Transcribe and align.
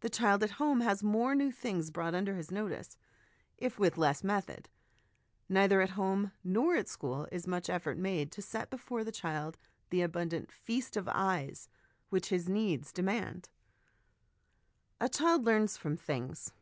The 0.00 0.10
child 0.10 0.42
at 0.42 0.50
home 0.58 0.80
has 0.80 1.04
more 1.04 1.36
new 1.36 1.52
things 1.52 1.92
brought 1.92 2.16
under 2.16 2.34
his 2.34 2.50
notice, 2.50 2.98
if 3.56 3.78
with 3.78 3.96
less 3.96 4.24
method. 4.24 4.68
Neither 5.48 5.80
at 5.80 5.90
home 5.90 6.32
nor 6.42 6.74
at 6.74 6.88
school 6.88 7.28
is 7.30 7.46
much 7.46 7.70
effort 7.70 7.96
made 7.96 8.32
to 8.32 8.42
set 8.42 8.70
before 8.70 9.04
the 9.04 9.12
child 9.12 9.58
the 9.90 10.02
abundant' 10.02 10.50
feast 10.64 10.96
of 10.96 11.08
eyes' 11.12 11.68
which 12.10 12.30
his 12.30 12.48
needs 12.48 12.90
demand. 12.92 13.50
A 15.00 15.08
Child 15.08 15.44
learns 15.46 15.76
from 15.76 15.96
'Things.' 15.96 16.52